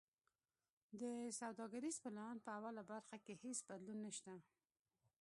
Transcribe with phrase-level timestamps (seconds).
[1.01, 1.03] د
[1.39, 4.33] سوداګریز پلان په اوله برخه کی هیڅ بدلون نشته.